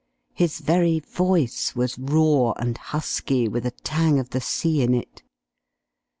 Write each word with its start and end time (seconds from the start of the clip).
His 0.33 0.61
very 0.61 0.99
voice 0.99 1.75
was 1.75 1.99
raw 1.99 2.53
and 2.53 2.75
husky 2.75 3.47
with 3.47 3.67
a 3.67 3.71
tang 3.85 4.17
of 4.17 4.31
the 4.31 4.41
sea 4.41 4.81
in 4.81 4.95
it. 4.95 5.21